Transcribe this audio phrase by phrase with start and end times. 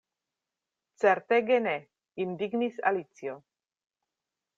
[1.03, 1.73] "Certege ne!"
[2.25, 3.37] indignis Alicio.